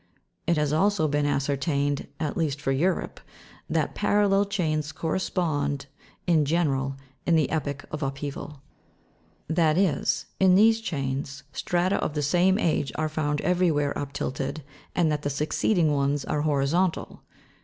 [0.47, 3.19] It has also been ascertained, at least for Europe,
[3.69, 5.85] that parallel chains correspond,
[6.25, 6.95] in general,
[7.27, 8.63] in the epoch of upheaval;
[9.47, 10.55] that is, m 190 SYSTEMS OF UPHEAVAL.
[10.55, 14.63] these chajns, strata of the same age are found every where uptilted,
[14.95, 17.21] and that the succeeding ones are horizontal.